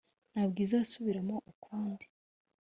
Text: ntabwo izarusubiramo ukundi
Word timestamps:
ntabwo 0.31 0.57
izarusubiramo 0.65 1.35
ukundi 1.53 2.05